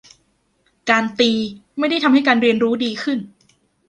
[0.89, 1.31] การตี
[1.77, 3.19] ไม่ได้ทำให้การเรียนรู้ดีขึ้น